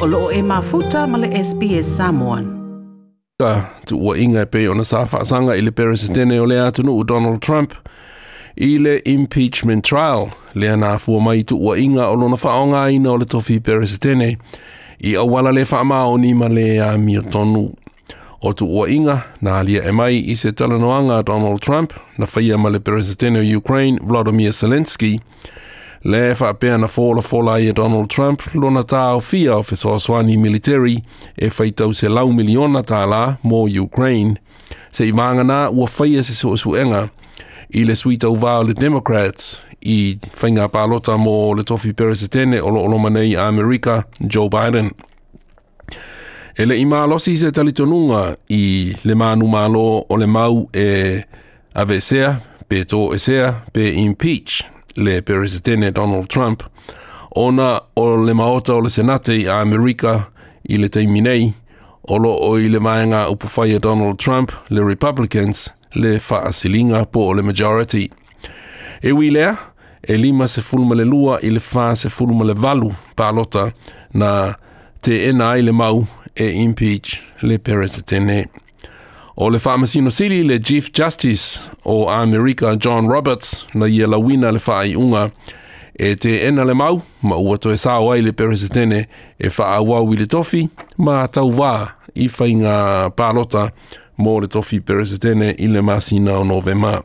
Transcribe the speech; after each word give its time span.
o 0.00 0.06
loo 0.06 0.30
e 0.32 0.42
mafuta 0.42 1.06
ma 1.06 1.18
le 1.18 1.28
SBS 1.44 1.96
Samoan. 1.96 2.44
Ka 3.38 3.68
tu 3.84 4.14
inga 4.16 4.46
pe 4.46 4.68
ona 4.68 4.84
sa 4.84 5.04
whaasanga 5.04 5.52
i 5.56 5.60
le 5.60 5.70
peresetene 5.70 6.40
o 6.40 6.44
le 6.44 6.56
atunu 6.56 6.96
u 6.96 7.04
Donald 7.04 7.42
Trump 7.42 7.74
i 8.56 8.78
le 8.78 9.02
impeachment 9.04 9.84
trial. 9.84 10.30
Lea 10.54 10.76
nā 10.76 10.96
fua 10.98 11.20
mai 11.20 11.42
tu 11.44 11.58
ua 11.60 11.76
inga 11.78 12.08
o 12.08 12.14
lona 12.14 12.36
whaonga 12.36 12.88
ina 12.90 13.12
o 13.12 13.16
le 13.16 13.24
tofi 13.24 13.60
peresetene 13.60 14.38
i 15.04 15.16
awala 15.16 15.52
le 15.52 15.64
whaama 15.64 16.06
o 16.08 16.16
ni 16.16 16.32
ma 16.34 16.48
le 16.48 16.80
a 16.80 16.96
mio 16.98 17.22
tonu. 17.22 17.68
O 18.40 18.52
tu 18.52 18.64
ua 18.64 18.88
inga, 18.88 19.18
nā 19.42 19.60
lia 19.64 19.84
e 19.84 19.92
mai 19.92 20.16
i 20.32 20.34
se 20.36 20.52
talanoanga 20.52 21.22
Donald 21.22 21.60
Trump 21.60 21.92
na 22.16 22.24
whaia 22.26 22.56
ma 22.56 22.68
le 22.68 22.80
peresetene 22.80 23.44
o 23.44 23.58
Ukraine 23.58 24.00
Vladimir 24.00 24.52
Zelensky 24.52 25.20
Le 26.04 26.32
whaapea 26.32 26.78
na 26.78 26.86
fōla 26.88 27.20
fōla 27.20 27.58
i 27.60 27.72
Donald 27.76 28.08
Trump, 28.08 28.40
lona 28.54 28.80
tā 28.88 29.02
o 29.12 29.20
fia 29.20 29.58
o 29.58 29.60
whesoaswani 29.60 30.38
military 30.40 31.02
e 31.36 31.50
whaitau 31.52 31.92
se 31.92 32.08
lau 32.08 32.32
miliona 32.32 32.80
tā 32.80 33.02
la 33.04 33.36
mō 33.44 33.66
Ukraine. 33.82 34.38
Se 34.90 35.04
i 35.04 35.12
nā 35.12 35.58
ua 35.68 35.88
whaia 35.98 36.22
se 36.24 36.32
so 36.32 36.56
suenga 36.56 37.10
i 37.68 37.84
le 37.84 37.94
suitau 37.94 38.32
uvao 38.32 38.64
le 38.64 38.72
Democrats 38.72 39.60
i 39.84 40.16
whainga 40.40 40.70
pālota 40.72 41.18
mō 41.20 41.56
le 41.56 41.64
tofi 41.64 41.92
peresetene 41.92 42.62
o 42.62 42.70
lo 42.70 42.80
olomanei 42.80 43.36
a 43.36 43.46
Amerika, 43.48 44.06
Joe 44.20 44.48
Biden. 44.48 44.90
E 46.56 46.64
le 46.64 46.80
i 46.80 46.86
mālosi 46.86 47.36
se 47.36 47.52
talitonunga 47.52 48.36
i 48.48 48.96
le 49.04 49.14
mānu 49.14 49.52
mālo 49.52 50.06
o 50.08 50.16
le 50.16 50.26
mau 50.26 50.64
e 50.72 51.20
avesea, 51.74 52.40
pe 52.68 52.86
tō 52.88 53.10
esea, 53.14 53.66
pe 53.72 53.92
impeach 54.00 54.79
le 54.96 55.20
peresetene 55.22 55.92
Donald 55.92 56.28
Trump, 56.28 56.62
ona 57.36 57.80
o 57.94 58.16
le 58.16 58.34
maota 58.34 58.74
o 58.74 58.80
le 58.80 58.90
senate 58.90 59.34
i 59.34 59.48
Amerika 59.48 60.30
i 60.68 60.76
le 60.78 60.88
teimi 60.88 61.20
nei, 61.20 61.52
o 62.02 62.18
lo 62.18 62.30
o 62.30 62.56
i 62.58 62.68
le 62.68 62.80
maenga 62.80 63.28
upufai 63.30 63.78
Donald 63.78 64.18
Trump, 64.18 64.52
le 64.68 64.82
Republicans, 64.84 65.70
le 65.94 66.18
whaasilinga 66.18 67.04
po 67.06 67.28
o 67.30 67.32
le 67.32 67.42
majority. 67.42 68.10
E 69.02 69.12
wi 69.12 69.30
lea, 69.30 69.56
e 70.02 70.16
lima 70.16 70.46
se 70.48 70.62
fulma 70.62 70.94
le 70.94 71.04
lua 71.04 71.38
i 71.42 71.50
le 71.50 71.60
wha 71.72 71.94
se 71.94 72.08
fulma 72.08 72.44
le 72.44 72.54
valu 72.54 72.90
pālota 73.16 73.70
na 74.14 74.54
te 75.00 75.28
ena 75.28 75.56
i 75.56 75.62
le 75.62 75.72
mau 75.72 76.06
e 76.34 76.50
impeach 76.62 77.20
le 77.42 77.58
peresetene. 77.58 78.48
O 79.36 79.46
le 79.46 79.58
whaamasino 79.58 80.10
sili 80.10 80.42
le 80.44 80.58
Chief 80.58 80.92
Justice 80.92 81.70
o 81.84 82.08
Amerika 82.08 82.76
John 82.76 83.06
Roberts 83.06 83.64
na 83.74 83.86
ia 83.86 84.06
lawina 84.06 84.52
le 84.52 84.58
whaai 84.58 84.96
unga 84.96 85.30
e 85.94 86.16
te 86.16 86.40
ena 86.46 86.64
le 86.64 86.74
mau 86.74 87.02
ma 87.22 87.36
ua 87.36 87.56
toe 87.56 87.74
sāo 87.74 88.10
ai 88.12 88.22
le 88.22 88.32
peresetene 88.32 89.06
e 89.38 89.48
wha 89.48 89.80
wau 89.80 90.12
i 90.12 90.16
le 90.16 90.26
tofi 90.26 90.68
ma 90.98 91.26
tau 91.26 91.48
wā 91.48 91.92
i 92.16 92.26
whainga 92.26 93.14
pālota 93.14 93.70
mō 94.18 94.40
le 94.40 94.48
tofi 94.48 94.80
peresetene 94.80 95.54
i 95.58 95.68
le 95.68 95.80
masina 95.80 96.34
o 96.40 96.44
novema. 96.44 97.04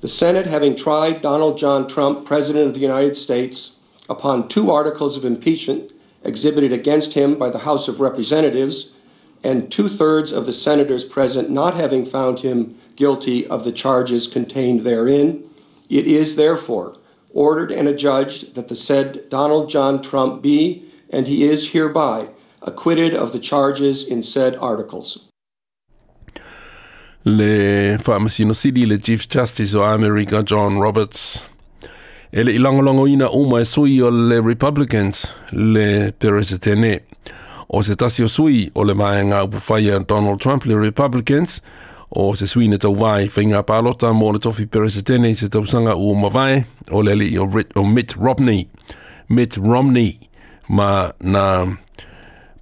The 0.00 0.08
Senate 0.08 0.46
having 0.46 0.76
tried 0.76 1.22
Donald 1.22 1.56
John 1.56 1.88
Trump, 1.88 2.26
President 2.26 2.68
of 2.68 2.74
the 2.74 2.80
United 2.80 3.16
States, 3.16 3.78
upon 4.10 4.48
two 4.48 4.70
articles 4.70 5.16
of 5.16 5.24
impeachment 5.24 5.92
exhibited 6.24 6.72
against 6.72 7.14
him 7.14 7.38
by 7.38 7.48
the 7.48 7.60
House 7.60 7.88
of 7.88 8.00
Representatives– 8.00 8.92
and 9.44 9.70
two 9.70 9.88
thirds 9.88 10.32
of 10.32 10.46
the 10.46 10.52
senators 10.52 11.04
present 11.04 11.50
not 11.50 11.74
having 11.74 12.04
found 12.04 12.40
him 12.40 12.76
guilty 12.96 13.46
of 13.46 13.62
the 13.62 13.72
charges 13.72 14.26
contained 14.26 14.80
therein, 14.80 15.44
it 15.90 16.06
is 16.06 16.36
therefore 16.36 16.96
ordered 17.34 17.70
and 17.70 17.86
adjudged 17.86 18.54
that 18.54 18.68
the 18.68 18.74
said 18.74 19.28
Donald 19.28 19.68
John 19.68 20.00
Trump 20.00 20.40
be, 20.40 20.84
and 21.10 21.26
he 21.26 21.44
is 21.44 21.72
hereby, 21.72 22.28
acquitted 22.62 23.12
of 23.12 23.32
the 23.32 23.38
charges 23.38 24.06
in 24.08 24.22
said 24.22 24.56
articles. 24.56 25.28
Le 27.24 27.98
Whamasino 27.98 28.54
City, 28.54 28.86
le 28.86 28.98
Chief 28.98 29.28
Justice 29.28 29.74
o 29.74 29.82
America, 29.82 30.42
John 30.42 30.78
Roberts. 30.78 31.48
Ele 32.32 32.52
i 32.52 32.58
langolongo 32.58 33.08
ina 33.08 33.28
e 33.60 33.64
sui 33.64 34.00
o 34.00 34.08
le 34.08 34.40
Republicans, 34.40 35.32
le 35.52 36.12
peresetene. 36.12 37.00
O 37.68 37.82
se 37.82 37.96
tasi 37.96 38.24
o 38.24 38.28
sui 38.28 38.70
o 38.74 38.84
le 38.84 38.94
mai 38.94 39.22
upu 39.22 39.58
whaia 39.68 39.98
Donald 39.98 40.40
Trump 40.40 40.64
le 40.64 40.78
Republicans 40.80 41.62
o 42.10 42.34
se 42.34 42.46
sui 42.46 42.68
na 42.68 42.78
tau 42.78 42.94
vai 42.94 43.28
whainga 43.28 43.62
pālota 43.62 44.12
mō 44.12 44.32
le 44.32 44.38
tofi 44.38 44.66
peresetene 44.66 45.34
se 45.34 45.48
tau 45.48 45.66
sanga 45.66 45.96
u 45.96 46.14
mawai 46.14 46.64
o 46.90 47.02
le 47.02 47.14
li 47.14 47.38
o, 47.38 47.48
o 47.74 47.84
Mitt 47.84 48.14
Romney 48.16 48.68
Mitt 49.28 49.56
Romney 49.56 50.18
ma 50.68 51.12
na 51.20 51.66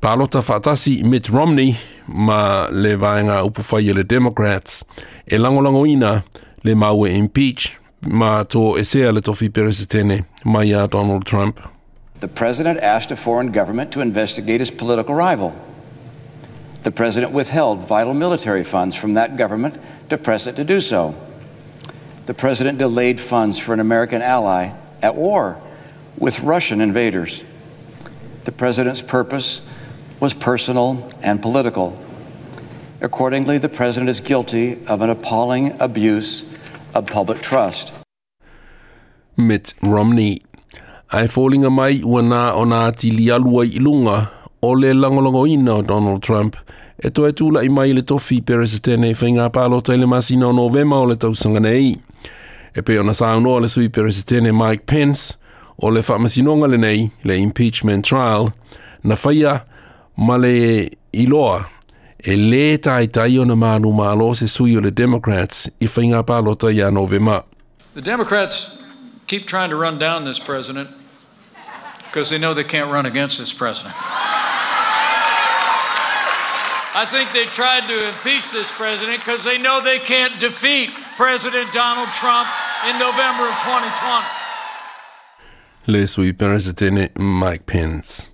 pālota 0.00 0.40
whaatasi 0.40 1.02
Mitt 1.04 1.28
Romney 1.28 1.76
ma 2.08 2.68
le 2.70 2.96
vaenga 2.96 3.44
upu 3.44 3.62
whaia 3.70 3.94
le 3.94 4.04
Democrats 4.04 4.84
e 5.26 5.38
langolango 5.38 5.86
ina 5.86 6.22
le 6.64 6.74
maue 6.74 7.12
impeach 7.14 7.82
ma 8.08 8.42
tō 8.42 8.78
esea 8.78 9.12
le 9.12 9.20
tofi 9.20 9.50
peresetene 9.50 10.24
mai 10.44 10.72
a 10.74 10.86
Donald 10.88 11.24
Trump. 11.24 11.60
The 12.22 12.28
president 12.28 12.78
asked 12.78 13.10
a 13.10 13.16
foreign 13.16 13.50
government 13.50 13.90
to 13.94 14.00
investigate 14.00 14.60
his 14.60 14.70
political 14.70 15.12
rival. 15.12 15.60
The 16.84 16.92
president 16.92 17.32
withheld 17.32 17.80
vital 17.88 18.14
military 18.14 18.62
funds 18.62 18.94
from 18.94 19.14
that 19.14 19.36
government 19.36 19.76
to 20.08 20.16
press 20.16 20.46
it 20.46 20.54
to 20.54 20.62
do 20.62 20.80
so. 20.80 21.16
The 22.26 22.32
president 22.34 22.78
delayed 22.78 23.18
funds 23.18 23.58
for 23.58 23.74
an 23.74 23.80
American 23.80 24.22
ally 24.22 24.70
at 25.02 25.16
war 25.16 25.60
with 26.16 26.44
Russian 26.44 26.80
invaders. 26.80 27.42
The 28.44 28.52
president's 28.52 29.02
purpose 29.02 29.60
was 30.20 30.32
personal 30.32 31.10
and 31.22 31.42
political. 31.42 32.00
Accordingly, 33.00 33.58
the 33.58 33.68
president 33.68 34.08
is 34.08 34.20
guilty 34.20 34.86
of 34.86 35.02
an 35.02 35.10
appalling 35.10 35.80
abuse 35.80 36.44
of 36.94 37.08
public 37.08 37.42
trust. 37.42 37.92
Mitt 39.36 39.74
Romney 39.82 40.42
ai 41.12 41.28
fōlinga 41.28 41.68
mai 41.68 41.98
ua 42.08 42.22
nā 42.24 42.42
o 42.56 42.62
nā 42.64 42.86
tili 42.96 43.26
alua 43.30 43.66
i 43.68 43.80
lunga 43.84 44.16
o 44.64 44.70
le 44.74 44.94
langolongo 44.96 45.42
ina 45.46 45.74
o 45.74 45.82
Donald 45.82 46.22
Trump 46.24 46.56
e 46.96 47.10
toi 47.10 47.34
tūla 47.36 47.64
i 47.66 47.68
mai 47.68 47.92
le 47.92 48.04
tofi 48.08 48.38
peresetene 48.40 49.10
e 49.12 49.16
whainga 49.20 49.50
pālota 49.52 49.92
i 49.92 50.00
le 50.00 50.08
masina 50.08 50.48
o 50.48 50.54
novema 50.56 51.02
o 51.02 51.10
le 51.10 51.16
tausanga 51.20 51.60
nei. 51.60 51.90
E 52.72 52.80
pe 52.80 52.96
ona 52.98 53.12
sa 53.12 53.34
noa 53.40 53.60
le 53.60 53.68
sui 53.68 53.90
peresetene 53.92 54.54
Mike 54.56 54.86
Pence 54.88 55.36
o 55.76 55.90
le 55.90 56.00
whaamasinonga 56.00 56.70
le 56.72 56.80
nei 56.80 57.10
le 57.28 57.36
impeachment 57.42 58.08
trial 58.08 58.48
na 59.04 59.18
whaia 59.24 59.58
ma 60.16 60.40
le 60.40 60.88
iloa 61.12 61.66
e 62.24 62.38
le 62.38 62.78
tai 62.78 63.10
tai 63.12 63.36
o 63.36 63.44
na 63.44 63.56
manu 63.56 63.92
malo 63.92 64.32
se 64.32 64.48
sui 64.48 64.78
o 64.78 64.80
le 64.80 64.90
Democrats 64.90 65.68
i 65.78 65.92
whainga 65.92 66.24
pālota 66.24 66.72
i 66.72 66.80
a 66.80 66.88
novema. 66.90 67.42
The 67.92 68.00
Democrats 68.00 68.80
keep 69.26 69.44
trying 69.44 69.68
to 69.68 69.76
run 69.76 69.98
down 69.98 70.24
this 70.24 70.38
president 70.38 71.01
because 72.12 72.28
they 72.28 72.38
know 72.38 72.52
they 72.52 72.62
can't 72.62 72.90
run 72.90 73.06
against 73.06 73.38
this 73.38 73.54
president. 73.54 73.94
I 76.94 77.06
think 77.06 77.32
they 77.32 77.46
tried 77.46 77.88
to 77.88 78.08
impeach 78.08 78.52
this 78.52 78.70
president 78.72 79.20
because 79.20 79.44
they 79.44 79.56
know 79.56 79.80
they 79.80 79.98
can't 79.98 80.38
defeat 80.38 80.90
President 81.16 81.72
Donald 81.72 82.08
Trump 82.12 82.46
in 82.86 82.98
November 82.98 83.48
of 83.48 83.56
2020. 83.64 84.26
Le 85.86 86.06
sui 86.06 86.34
presidente 86.34 87.18
Mike 87.18 87.64
Pence. 87.64 88.30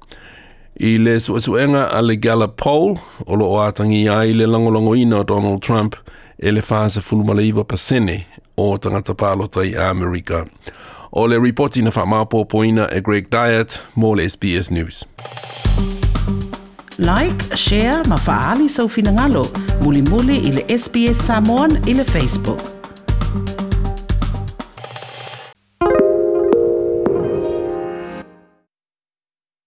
I 0.81 0.99
le 0.99 1.21
suesuenga 1.21 1.89
a 1.93 2.03
le 2.03 2.17
Gallup 2.17 2.57
poll, 2.57 2.99
o 3.27 3.35
lo 3.35 3.61
atangi 3.61 4.09
ai 4.09 4.33
le 4.33 4.47
langolongo 4.47 4.97
ina 4.97 5.23
Donald 5.23 5.63
Trump, 5.63 5.95
e 6.37 6.51
le 6.51 6.61
fase 6.63 7.01
fulmalaiva 7.01 7.65
pasene 7.65 8.27
o 8.57 8.77
tangata 8.77 9.15
pālota 9.15 9.65
i 9.65 9.77
Amerika. 9.77 10.45
O 11.11 11.27
le 11.27 11.39
reporti 11.41 11.83
na 11.83 11.91
whamāpōpoina 11.91 12.89
e 12.93 13.01
Greg 13.01 13.31
Diet 13.31 13.81
mō 13.97 14.15
le 14.17 14.29
SBS 14.29 14.71
News. 14.71 15.05
Like, 16.99 17.57
share, 17.57 18.03
mafaali 18.09 18.69
sau 18.69 18.89
finangalo. 18.89 19.47
Muli 19.83 20.03
muli 20.03 20.37
i 20.49 20.53
le 20.53 20.79
SBS 20.79 21.27
Samoan 21.27 21.71
i 21.87 21.95
le 21.95 22.05
Facebook. 22.05 22.78